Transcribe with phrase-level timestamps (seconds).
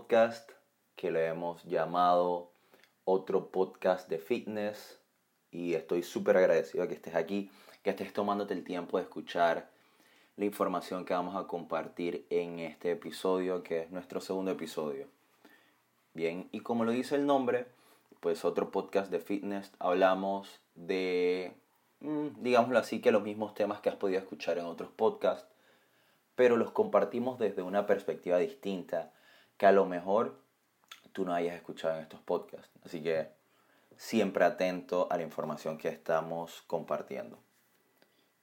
[0.00, 0.50] podcast
[0.96, 2.52] que le hemos llamado
[3.04, 4.98] otro podcast de fitness
[5.50, 7.50] y estoy súper agradecido que estés aquí,
[7.82, 9.68] que estés tomándote el tiempo de escuchar
[10.36, 15.06] la información que vamos a compartir en este episodio, que es nuestro segundo episodio.
[16.14, 17.66] Bien, y como lo dice el nombre,
[18.20, 21.52] pues otro podcast de fitness, hablamos de,
[22.00, 25.52] mm, digámoslo así, que los mismos temas que has podido escuchar en otros podcasts,
[26.36, 29.12] pero los compartimos desde una perspectiva distinta
[29.60, 30.40] que a lo mejor
[31.12, 32.70] tú no hayas escuchado en estos podcasts.
[32.82, 33.28] Así que
[33.98, 37.38] siempre atento a la información que estamos compartiendo.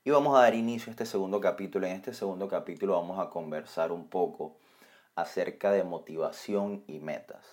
[0.04, 1.88] Y vamos a dar inicio a este segundo capítulo.
[1.88, 4.60] En este segundo capítulo vamos a conversar un poco
[5.16, 7.48] acerca de motivación y metas.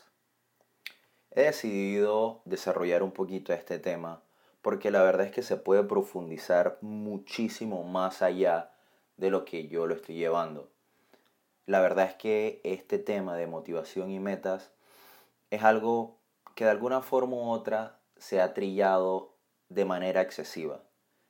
[1.31, 4.23] He decidido desarrollar un poquito este tema
[4.61, 8.75] porque la verdad es que se puede profundizar muchísimo más allá
[9.17, 10.74] de lo que yo lo estoy llevando.
[11.67, 14.73] La verdad es que este tema de motivación y metas
[15.51, 16.19] es algo
[16.55, 19.35] que de alguna forma u otra se ha trillado
[19.71, 20.83] de manera excesiva.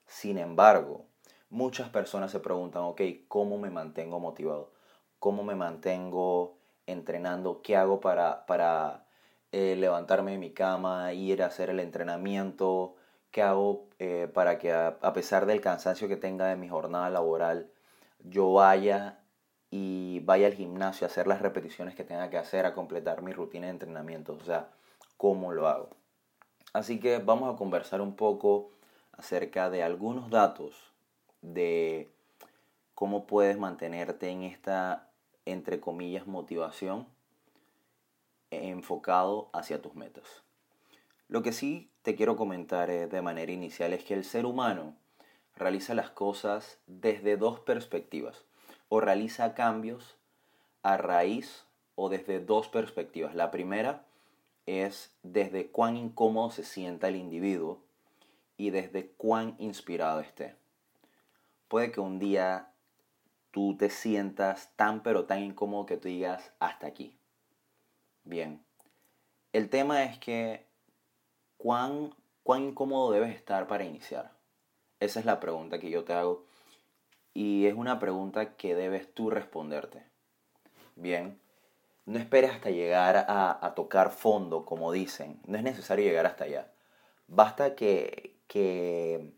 [0.07, 1.07] Sin embargo,
[1.51, 4.73] muchas personas se preguntan, ok, ¿cómo me mantengo motivado?
[5.21, 7.63] ¿Cómo me mantengo entrenando?
[7.63, 9.07] ¿Qué hago para, para
[9.53, 12.97] eh, levantarme de mi cama, ir a hacer el entrenamiento?
[13.31, 17.09] ¿Qué hago eh, para que a, a pesar del cansancio que tenga de mi jornada
[17.09, 17.71] laboral,
[18.19, 19.24] yo vaya
[19.77, 23.33] y vaya al gimnasio a hacer las repeticiones que tenga que hacer, a completar mi
[23.33, 24.35] rutina de entrenamiento?
[24.41, 24.69] O sea,
[25.17, 25.91] ¿cómo lo hago?
[26.73, 28.71] Así que vamos a conversar un poco
[29.11, 30.93] acerca de algunos datos
[31.43, 32.09] de
[32.95, 35.11] cómo puedes mantenerte en esta,
[35.45, 37.09] entre comillas, motivación
[38.53, 40.45] enfocado hacia tus metas.
[41.27, 44.95] Lo que sí te quiero comentar eh, de manera inicial es que el ser humano
[45.57, 48.45] realiza las cosas desde dos perspectivas
[49.01, 50.17] realiza cambios
[50.83, 53.35] a raíz o desde dos perspectivas.
[53.35, 54.05] La primera
[54.67, 57.83] es desde cuán incómodo se sienta el individuo
[58.57, 60.57] y desde cuán inspirado esté.
[61.69, 62.71] Puede que un día
[63.51, 67.17] tú te sientas tan pero tan incómodo que tú digas hasta aquí.
[68.25, 68.65] Bien,
[69.53, 70.67] el tema es que
[71.57, 74.33] cuán, cuán incómodo debes estar para iniciar.
[75.01, 76.45] Esa es la pregunta que yo te hago
[77.35, 80.03] y es una pregunta que debes tú responderte.
[80.95, 81.39] Bien,
[82.07, 85.41] no esperes hasta llegar a, tocar fondo, como dicen.
[85.47, 86.71] No es necesario llegar hasta allá.
[87.27, 89.33] Basta que, que,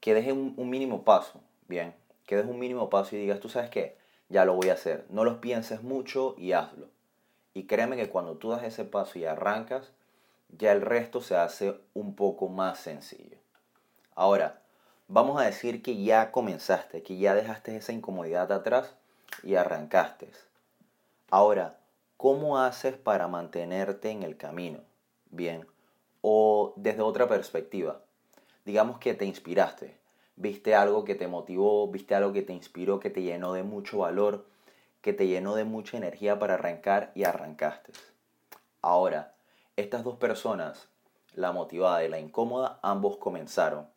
[0.00, 1.94] que dejes un, mínimo paso, bien,
[2.26, 3.96] que dejes un mínimo paso y digas, tú sabes qué,
[4.28, 5.04] ya lo voy a hacer.
[5.08, 6.88] No los pienses mucho y hazlo.
[7.54, 9.90] Y créeme que cuando tú das ese paso y arrancas,
[10.56, 13.38] ya el resto se hace un poco más sencillo.
[14.14, 14.59] Ahora,
[15.10, 18.94] vamos a decir que ya comenzaste, que ya dejaste esa incomodidad atrás
[19.42, 20.30] y arrancaste.
[21.30, 21.78] Ahora,
[22.16, 24.78] ¿cómo haces para mantenerte en el camino?
[25.30, 25.66] Bien,
[26.22, 28.02] o desde otra perspectiva,
[28.64, 29.96] digamos que te inspiraste,
[30.36, 33.98] viste algo que te motivó, viste algo que te inspiró, que te llenó de mucho
[33.98, 34.46] valor,
[35.00, 37.92] que te llenó de mucha energía para arrancar y arrancaste.
[38.80, 39.34] Ahora,
[39.74, 40.86] estas dos personas,
[41.34, 43.88] la motivada y la incómoda, ambos comenzaron.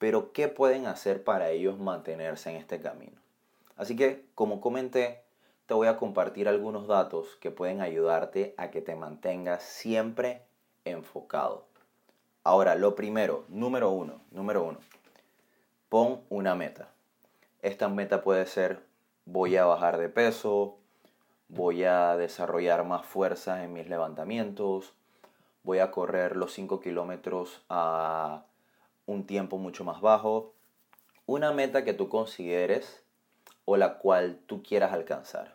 [0.00, 3.20] Pero ¿qué pueden hacer para ellos mantenerse en este camino?
[3.76, 5.20] Así que, como comenté,
[5.66, 10.40] te voy a compartir algunos datos que pueden ayudarte a que te mantengas siempre
[10.86, 11.66] enfocado.
[12.44, 14.78] Ahora, lo primero, número uno, número uno,
[15.90, 16.88] pon una meta.
[17.60, 18.82] Esta meta puede ser
[19.26, 20.78] voy a bajar de peso,
[21.48, 24.94] voy a desarrollar más fuerza en mis levantamientos,
[25.62, 28.44] voy a correr los 5 kilómetros a
[29.10, 30.54] un tiempo mucho más bajo,
[31.26, 33.02] una meta que tú consideres
[33.64, 35.54] o la cual tú quieras alcanzar.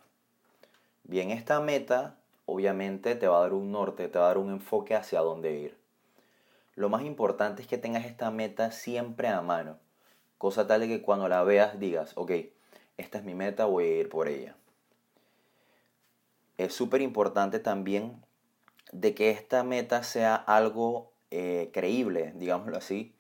[1.04, 4.52] Bien, esta meta obviamente te va a dar un norte, te va a dar un
[4.52, 5.78] enfoque hacia dónde ir.
[6.76, 9.78] Lo más importante es que tengas esta meta siempre a mano,
[10.38, 12.32] cosa tal de que cuando la veas digas, ok,
[12.98, 14.56] esta es mi meta, voy a ir por ella.
[16.58, 18.22] Es súper importante también
[18.92, 23.15] de que esta meta sea algo eh, creíble, digámoslo así,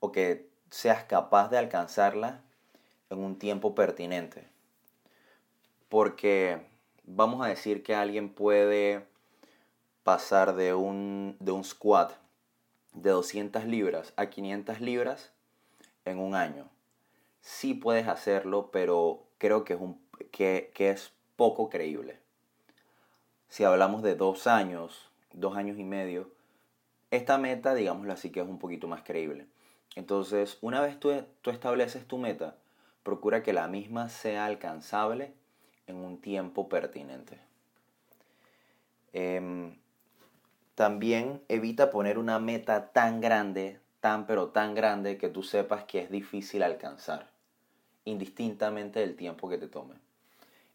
[0.00, 2.40] o que seas capaz de alcanzarla
[3.10, 4.48] en un tiempo pertinente.
[5.88, 6.60] Porque
[7.04, 9.04] vamos a decir que alguien puede
[10.02, 12.12] pasar de un, de un squat
[12.94, 15.32] de 200 libras a 500 libras
[16.04, 16.68] en un año.
[17.40, 20.00] Sí puedes hacerlo, pero creo que es, un,
[20.30, 22.18] que, que es poco creíble.
[23.48, 26.30] Si hablamos de dos años, dos años y medio,
[27.10, 29.46] esta meta, digámoslo así, que es un poquito más creíble.
[29.96, 31.10] Entonces, una vez tú,
[31.50, 32.56] estableces tu meta,
[33.02, 35.32] procura que la misma sea alcanzable
[35.86, 37.40] en un tiempo pertinente.
[39.12, 39.76] Em,
[40.76, 45.98] también evita poner una meta tan grande, tan pero tan grande que tú sepas que
[45.98, 47.28] es difícil alcanzar,
[48.04, 49.96] indistintamente del tiempo que te tome.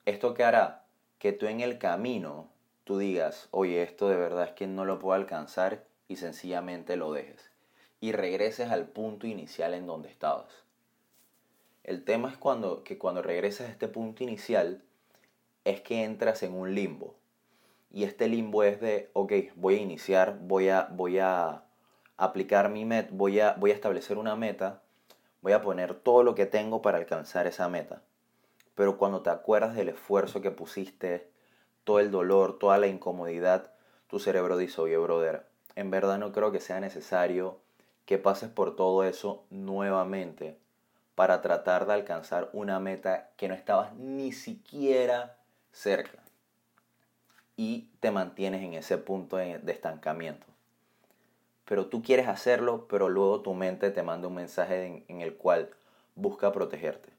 [0.05, 0.83] Esto que hará
[1.19, 2.49] que tú en el camino
[2.83, 7.13] tú digas, oye, esto de verdad es que no lo puedo alcanzar y sencillamente lo
[7.13, 7.54] dejes
[8.05, 10.63] y regreses al punto inicial en donde estabas.
[11.83, 14.83] El tema es cuando, que cuando regresas a este punto inicial
[15.63, 17.15] es que entras en un limbo.
[17.91, 21.63] Y este limbo es de, ok, voy a iniciar, voy a, voy a
[22.15, 24.83] aplicar mi meta, voy a, voy a establecer una meta,
[25.41, 28.03] voy a poner todo lo que tengo para alcanzar esa meta.
[28.75, 31.27] Pero cuando te acuerdas del esfuerzo que pusiste,
[31.83, 33.73] todo el dolor, toda la incomodidad,
[34.05, 37.64] tu cerebro dice, oye, brother, en verdad no creo que sea necesario
[38.05, 40.57] que pases por todo eso nuevamente
[41.15, 45.37] para tratar de alcanzar una meta que no estabas ni siquiera
[45.71, 46.19] cerca.
[47.57, 50.45] Y te mantienes en ese punto de, estancamiento.
[51.63, 55.69] Pero tú quieres hacerlo, pero luego tu mente te manda un mensaje en, el cual
[56.15, 57.09] busca protegerte.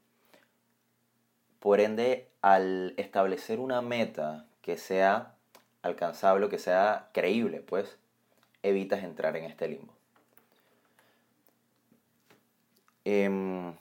[1.59, 5.33] Por ende, al establecer una meta que sea
[5.81, 7.97] alcanzable, que sea creíble, pues
[8.61, 9.97] evitas entrar en este limbo.
[13.09, 13.73] Em,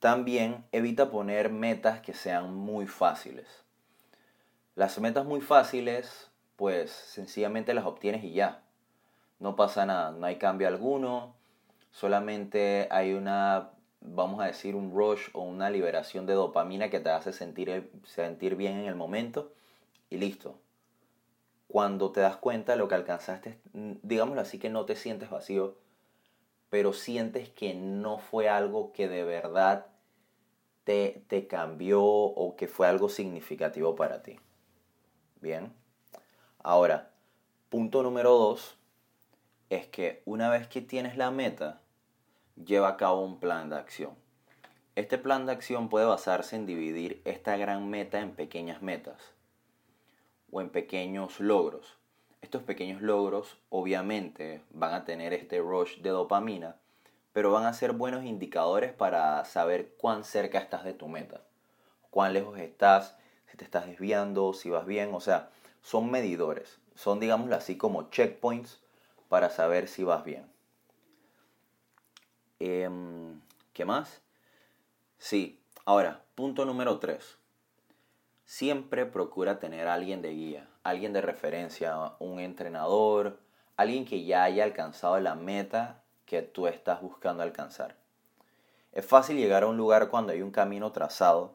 [0.00, 3.46] también evita poner metas que sean muy fáciles.
[4.74, 8.62] Las metas muy fáciles, pues sencillamente las obtienes y ya.
[9.38, 11.34] No pasa nada, no hay cambio alguno,
[11.90, 13.68] solamente hay una,
[14.00, 18.56] vamos a decir, un rush o una liberación de dopamina que te hace sentir, sentir
[18.56, 19.52] bien en el momento
[20.08, 20.58] y listo.
[21.68, 25.76] Cuando te das cuenta lo que alcanzaste, digámoslo así, que no te sientes vacío,
[26.74, 29.86] pero sientes que no fue algo que de verdad
[30.82, 34.40] te, te cambió o que fue algo significativo para ti.
[35.40, 35.72] Bien.
[36.58, 37.12] Ahora,
[37.68, 38.76] punto número dos
[39.70, 41.80] es que una vez que tienes la meta,
[42.56, 44.16] lleva a cabo un plan de acción.
[44.96, 49.32] Este plan de acción puede basarse en dividir esta gran meta en pequeñas metas
[50.50, 51.98] o en pequeños logros.
[52.44, 56.76] Estos pequeños logros obviamente van a tener este rush de dopamina,
[57.32, 61.40] pero van a ser buenos indicadores para saber cuán cerca estás de tu meta,
[62.10, 63.16] cuán lejos estás,
[63.50, 65.48] si te estás desviando, si vas bien, o sea,
[65.80, 68.78] son medidores, son digámoslo así como checkpoints
[69.30, 70.44] para saber si vas bien.
[72.60, 73.40] Em,
[73.72, 74.20] ¿Qué más?
[75.16, 77.38] Sí, ahora, punto número 3
[78.44, 83.40] siempre procura tener a alguien de guía, alguien de referencia, un entrenador,
[83.76, 87.96] alguien que ya haya alcanzado la meta que tú estás buscando alcanzar.
[88.92, 91.54] Es fácil llegar a un lugar cuando hay un camino trazado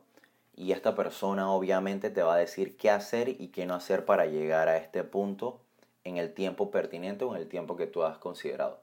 [0.55, 4.25] y esta persona obviamente te va a decir qué hacer y qué no hacer para
[4.25, 5.61] llegar a este punto
[6.03, 8.81] en el tiempo pertinente o en el tiempo que tú has considerado.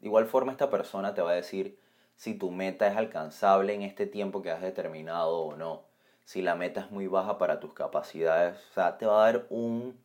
[0.00, 1.78] De igual forma esta persona te va a decir
[2.16, 5.89] si tu meta es alcanzable en este tiempo que has determinado o no
[6.30, 8.56] si la meta es muy baja para tus capacidades.
[8.70, 9.98] O sea, te va a dar un,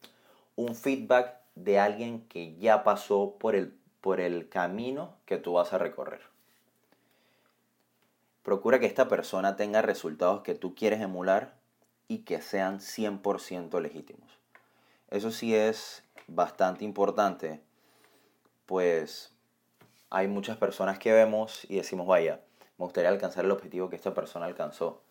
[0.73, 5.77] feedback de alguien que ya pasó por el, por el camino que tú vas a
[5.77, 6.21] recorrer.
[8.41, 11.53] Procura que esta persona tenga resultados que tú quieres emular
[12.07, 14.27] y que sean 100% legítimos.
[15.11, 17.61] Eso sí es bastante importante,
[18.65, 19.31] pues
[20.09, 22.41] hay muchas personas que vemos y decimos, vaya,
[22.79, 25.04] me gustaría alcanzar el objetivo que esta persona alcanzó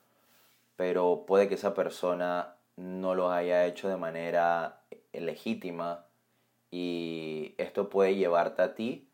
[0.76, 4.81] pero puede que esa persona no lo haya hecho de manera
[5.12, 6.07] legítima
[6.71, 9.09] y esto puede llevarte a ti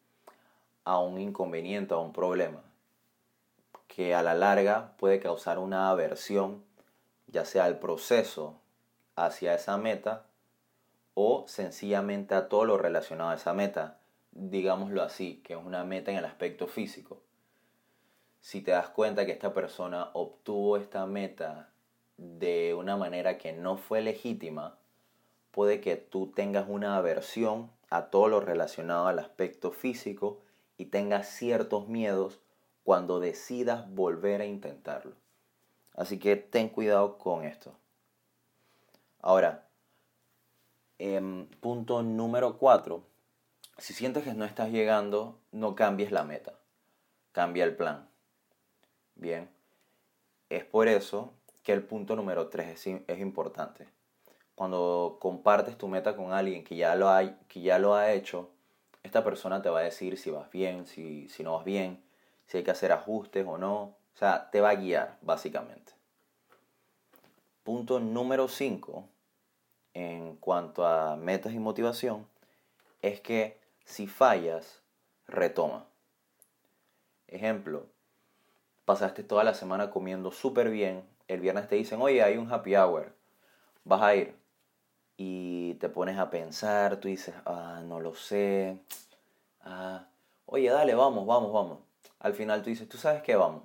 [0.84, 2.62] a un inconveniente, a un problema,
[3.86, 6.64] que a la larga puede causar una aversión,
[7.26, 8.58] ya sea al proceso
[9.14, 10.24] hacia esa meta
[11.14, 13.98] o sencillamente a todo lo relacionado a esa meta,
[14.32, 17.20] digámoslo así, que es una meta en el aspecto físico
[18.40, 21.70] si te das cuenta que esta persona obtuvo esta meta
[22.16, 24.76] de una manera que no fue legítima,
[25.50, 30.40] puede que tú tengas una aversión a todo lo relacionado al aspecto físico
[30.78, 32.40] y tengas ciertos miedos
[32.84, 35.12] cuando decidas volver a intentarlo.
[35.94, 37.74] Así que ten cuidado con esto.
[39.20, 39.68] Ahora,
[40.98, 43.02] em, punto número 4.
[43.76, 46.54] Si sientes que no estás llegando, no cambies la meta.
[47.32, 48.09] Cambia el plan.
[49.20, 49.50] Bien,
[50.48, 53.86] es por eso que el punto número 3 es, importante.
[54.54, 58.48] Cuando compartes tu meta con alguien que ya, lo ha, que ya lo ha hecho,
[59.02, 62.02] esta persona te va a decir si vas bien, si, si no vas bien,
[62.46, 63.82] si hay que hacer ajustes o no.
[64.14, 65.92] O sea, te va a guiar, básicamente.
[67.62, 69.06] Punto número 5
[69.92, 72.26] en cuanto a metas y motivación
[73.02, 74.80] es que si fallas,
[75.26, 75.84] retoma.
[77.28, 77.86] Ejemplo,
[78.90, 82.74] pasaste toda la semana comiendo súper bien, el viernes te dicen, oye, hay un happy
[82.74, 83.14] hour,
[83.84, 84.34] vas a ir.
[85.16, 88.80] Y te pones a pensar, tú dices, ah, no lo sé,
[89.60, 90.08] ah,
[90.44, 91.78] oye, dale, vamos, vamos, vamos.
[92.18, 93.62] Al final tú dices, tú sabes que vamos.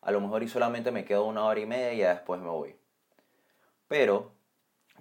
[0.00, 2.74] A lo mejor y solamente me quedo una hora y media y después me voy.
[3.88, 4.32] Pero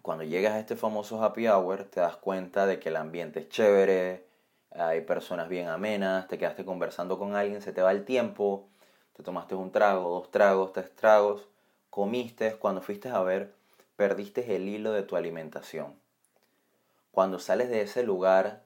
[0.02, 3.48] cuando llegas a este famoso happy hour, te das cuenta de que el ambiente es
[3.48, 4.28] chévere,
[4.72, 8.68] hay personas bien amenas, te quedaste conversando con alguien, se te va el tiempo,
[9.20, 11.46] te tomaste un trago, dos tragos, tres tragos,
[11.90, 13.54] comiste, cuando fuiste a ver,
[13.98, 15.94] perdiste el hilo de tu alimentación.
[17.12, 18.64] Cuando sales de ese lugar,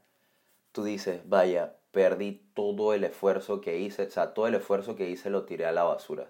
[0.71, 5.09] tú dices, vaya, perdí todo el esfuerzo que hice, o sea, todo el esfuerzo que
[5.09, 6.29] hice lo tiré a la basura.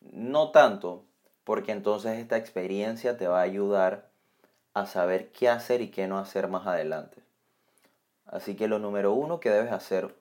[0.00, 1.02] No tanto,
[1.42, 4.10] porque entonces esta experiencia te va a ayudar
[4.74, 7.20] a saber qué hacer y qué no hacer más adelante.
[8.26, 10.14] Así que lo número uno que debes hacer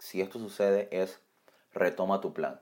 [0.00, 1.20] si esto sucede es
[1.76, 2.60] retoma tu plan.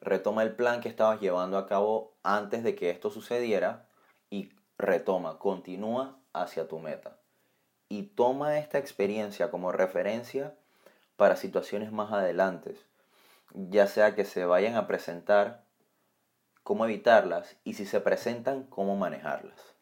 [0.00, 3.88] Retoma el plan que estabas llevando a cabo antes de que esto sucediera
[4.30, 7.16] y retoma, continúa hacia tu meta.
[7.88, 10.54] Y toma esta experiencia como referencia
[11.16, 12.76] para situaciones más adelante,
[13.54, 15.64] ya sea que se vayan a presentar,
[16.62, 19.74] cómo evitarlas y si se presentan, cómo manejarlas.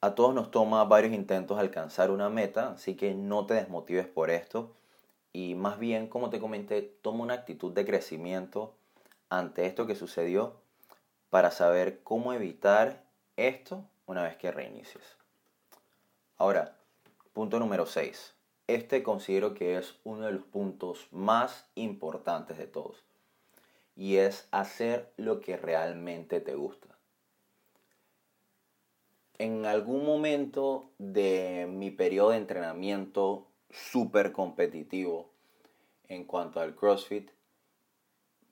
[0.00, 4.30] A todos nos toma varios intentos alcanzar una meta, así que no te desmotives por
[4.30, 4.76] esto
[5.32, 8.74] y más bien, como te comenté, toma una actitud de crecimiento
[9.28, 10.60] ante esto que sucedió
[11.30, 13.04] para saber cómo evitar
[13.36, 15.16] esto una vez que reinicies.
[16.36, 16.76] Ahora,
[17.32, 18.34] punto número 6.
[18.66, 23.02] Este considero que es uno de los puntos más importantes de todos
[23.96, 26.88] y es hacer lo que realmente te gusta
[29.38, 35.30] en algún momento de mi periodo de entrenamiento súper competitivo
[36.08, 37.30] en cuanto al CrossFit,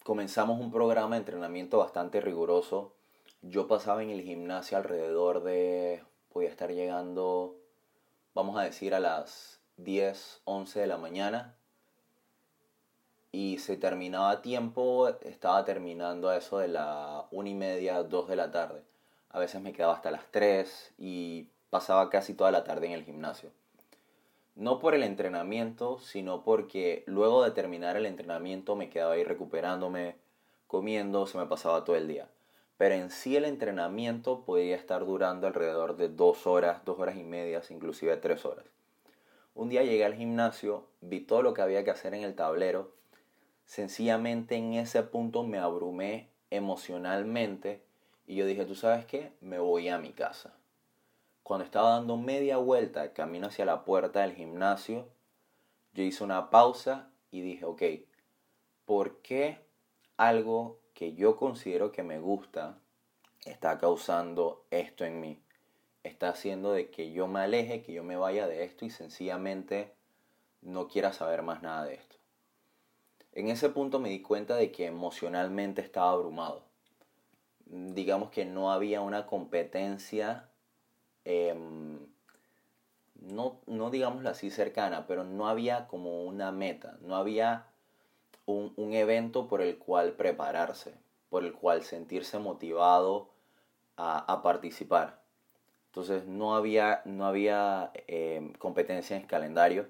[0.02, 2.94] comenzamos un programa de entrenamiento bastante riguroso.
[3.42, 7.56] Yo pasaba en el gimnasio alrededor de, podía estar llegando,
[8.34, 11.56] vamos a decir, a las 10, 11 de la mañana.
[13.32, 18.28] Y se terminaba a tiempo, estaba terminando a eso de la 1 y media, 2
[18.28, 18.84] de la tarde
[19.36, 23.04] a veces me quedaba hasta las 3 y pasaba casi toda la tarde en el
[23.04, 23.50] gimnasio.
[24.56, 30.16] No por el entrenamiento, sino porque luego de terminar el entrenamiento me quedaba ahí recuperándome,
[30.66, 32.30] comiendo, se me pasaba todo el día.
[32.78, 37.22] Pero en sí el entrenamiento podía estar durando alrededor de dos horas, dos horas y
[37.22, 38.64] media, inclusive tres horas.
[39.54, 42.92] Un día llegué al gimnasio, vi todo lo que había que hacer en el tablero.
[43.66, 47.82] Sencillamente en ese punto me abrumé emocionalmente
[48.26, 49.32] y yo dije, ¿tú sabes qué?
[49.42, 50.54] Me voy a mi casa.
[51.46, 55.06] Cuando estaba dando media vuelta, camino hacia la puerta del gimnasio,
[55.92, 57.82] yo hice una pausa y dije, ok,
[58.84, 59.64] ¿por qué
[60.16, 62.80] algo que yo considero que me gusta
[63.44, 65.40] está causando esto en mí?
[66.02, 69.94] Está haciendo de que yo me aleje, que yo me vaya de esto y sencillamente
[70.62, 72.16] no quiera saber más nada de esto.
[73.30, 76.64] En ese punto me di cuenta de que emocionalmente estaba abrumado
[77.66, 80.48] digamos que no había una competencia,
[81.26, 81.98] em,
[83.20, 87.66] no, no digámoslo así cercana, pero no había como una meta, no había
[88.46, 90.94] un, evento por el cual prepararse,
[91.28, 93.30] por el cual sentirse motivado
[93.96, 95.20] a, participar.
[95.86, 99.88] Entonces no había, no había em, competencia en el calendario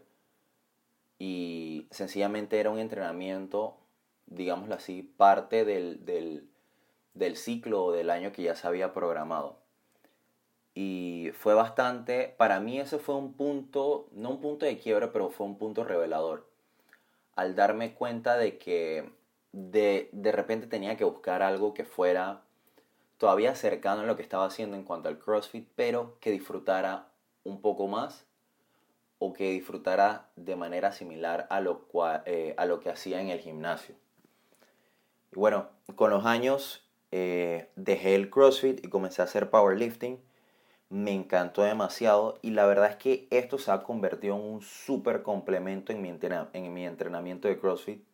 [1.19, 3.77] y sencillamente era un entrenamiento,
[4.27, 6.05] digámoslo así, parte del,
[7.15, 9.66] del ciclo o del año que ya se había programado.
[10.79, 15.31] Y fue bastante, para mí ese fue un punto, no un punto de quiebra, pero
[15.31, 16.47] fue un punto revelador.
[17.35, 19.11] Al darme cuenta de que
[19.53, 22.43] de, de repente tenía que buscar algo que fuera
[23.17, 27.09] todavía cercano a lo que estaba haciendo en cuanto al CrossFit, pero que disfrutara
[27.43, 28.27] un poco más
[29.19, 31.89] o que disfrutara de manera similar a lo,
[32.27, 33.95] eh, a lo que hacía en el gimnasio.
[35.33, 40.21] Y bueno, con los años eh, dejé el CrossFit y comencé a hacer powerlifting.
[40.89, 45.23] Me encantó demasiado y la verdad es que esto se ha convertido en un súper
[45.23, 46.09] complemento en mi,
[46.53, 48.05] en mi entrenamiento de CrossFit,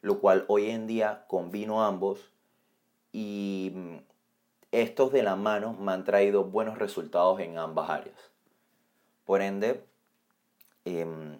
[0.00, 2.32] lo cual hoy en día combino ambos
[3.12, 3.72] y
[4.72, 8.30] estos de la mano me han traído buenos resultados en ambas áreas.
[9.24, 9.84] Por ende,
[10.84, 11.38] em,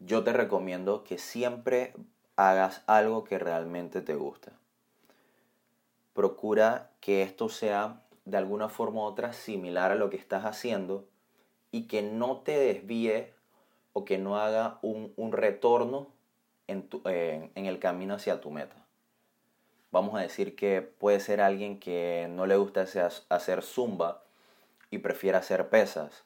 [0.00, 1.94] yo te recomiendo que siempre
[2.36, 4.52] hagas algo que realmente te gusta
[6.18, 11.06] procura que esto sea de alguna forma u otra similar a lo que estás haciendo
[11.70, 13.32] y que no te desvíe
[13.92, 16.08] o que no haga un, retorno
[16.66, 18.76] en, en el camino hacia tu meta.
[19.90, 22.86] Vamos a decir que puede ser alguien que no le gusta
[23.30, 24.22] hacer zumba
[24.90, 26.24] y prefiere hacer pesas.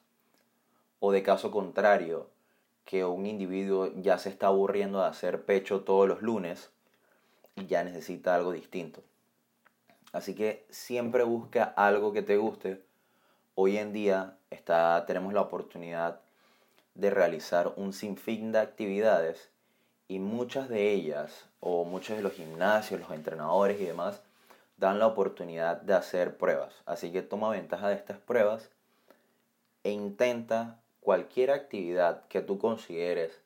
[0.99, 2.29] O de caso contrario,
[2.85, 6.71] que un individuo ya se está aburriendo de hacer pecho todos los lunes
[7.55, 9.01] y ya necesita algo distinto.
[10.13, 12.81] Así que siempre busca algo que te guste.
[13.55, 16.21] Hoy en día está, tenemos la oportunidad
[16.95, 19.49] de realizar un sinfín de actividades
[20.07, 24.21] y muchas de ellas, o muchos de los gimnasios, los entrenadores y demás,
[24.77, 26.73] dan la oportunidad de hacer pruebas.
[26.85, 28.69] Así que toma ventaja de estas pruebas
[29.83, 33.39] e intenta cualquier actividad que tú consideres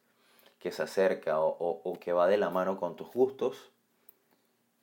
[0.60, 3.72] que se acerca o, que va de la mano con tus gustos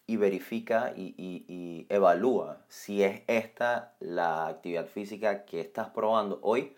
[0.07, 6.77] y verifica y, evalúa si es esta la actividad física que estás probando hoy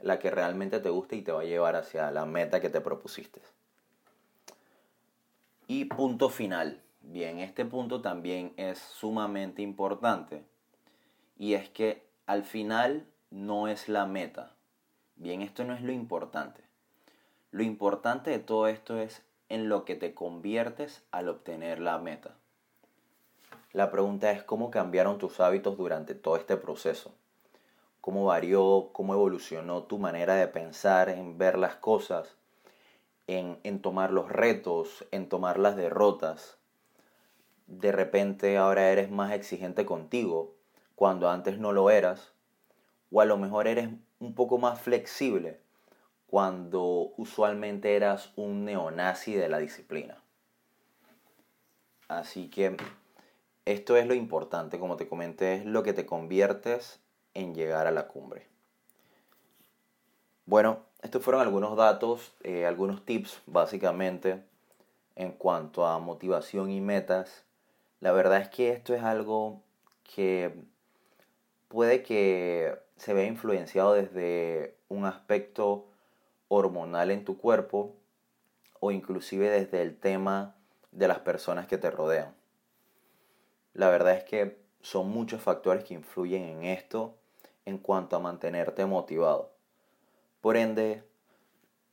[0.00, 2.80] la que realmente te gusta y te va a llevar hacia la meta que te
[2.80, 3.40] propusiste.
[5.66, 6.82] Y punto final.
[7.00, 10.44] Bien, este punto también es sumamente importante.
[11.38, 14.54] Y es que al final no es la meta.
[15.16, 16.62] Bien, esto no es lo importante.
[17.50, 22.36] Lo importante de todo esto es en lo que te conviertes al obtener la meta.
[23.72, 27.14] La pregunta es cómo cambiaron tus hábitos durante todo este proceso.
[28.00, 32.36] Cómo varió, cómo evolucionó tu manera de pensar, en ver las cosas,
[33.26, 36.56] en, en tomar los retos, en tomar las derrotas.
[37.66, 40.54] De repente ahora eres más exigente contigo
[40.94, 42.32] cuando antes no lo eras.
[43.10, 45.60] O a lo mejor eres un poco más flexible
[46.26, 50.22] cuando usualmente eras un neonazi de la disciplina.
[52.08, 52.76] Así que
[53.66, 57.00] esto es lo importante, como te comenté, es lo que te conviertes
[57.34, 58.46] en llegar a la cumbre.
[60.46, 64.42] Bueno, estos fueron algunos datos, eh, algunos tips básicamente
[65.16, 67.44] en cuanto a motivación y metas.
[68.00, 69.60] La verdad es que esto es algo
[70.14, 70.54] que
[71.68, 75.86] puede que se vea influenciado desde un aspecto
[76.48, 77.96] hormonal en tu cuerpo
[78.78, 80.54] o inclusive desde el tema
[80.92, 82.34] de las personas que te rodean.
[83.76, 87.18] La verdad es que son muchos factores que influyen en esto
[87.66, 89.52] en cuanto a mantenerte motivado.
[90.40, 91.04] Por ende,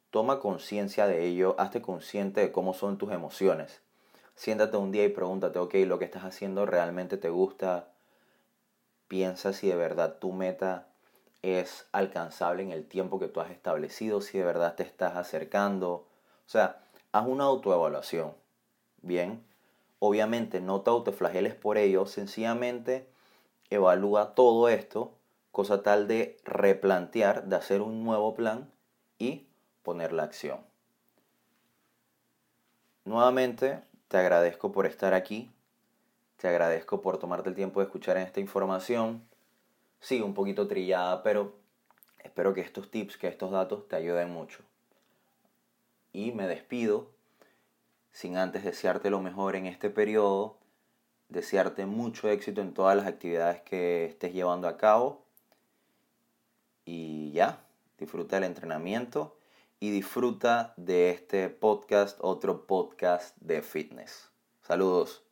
[0.09, 3.81] toma conciencia de ello, hazte consciente de cómo son tus emociones.
[4.33, 7.89] Siéntate un día y pregúntate, ok, lo que estás haciendo realmente te gusta.
[9.09, 10.87] Piensa si de verdad tu meta
[11.41, 15.91] es alcanzable en el tiempo que tú has establecido, si de verdad te estás acercando.
[15.91, 18.33] O sea, haz una autoevaluación.
[19.01, 19.43] Bien,
[20.05, 23.07] Obviamente no te autoflageles por ello, sencillamente
[23.69, 25.13] evalúa todo esto,
[25.53, 28.69] cosa tal de replantear, de hacer un nuevo plan
[29.17, 29.47] y
[29.81, 30.59] poner la acción.
[33.05, 35.49] Nuevamente, te agradezco por estar aquí,
[36.35, 39.23] te agradezco por tomarte el tiempo de escuchar esta información.
[40.01, 41.53] Sí, un poquito trillada, pero
[42.21, 44.63] espero que estos tips, que estos datos te ayuden mucho.
[46.11, 47.12] Y me despido
[48.13, 50.57] sin antes desearte lo mejor en este periodo,
[51.29, 55.25] desearte mucho éxito en todas las actividades que estés llevando a cabo
[56.85, 57.65] y ya,
[57.97, 59.35] disfruta del entrenamiento
[59.79, 64.29] y disfruta de este podcast, otro podcast de fitness.
[64.61, 65.23] Saludos.